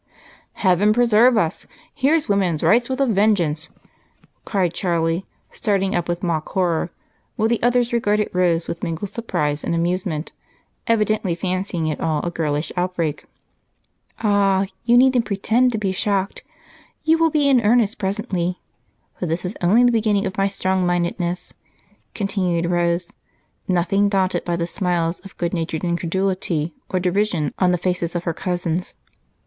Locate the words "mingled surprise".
8.81-9.63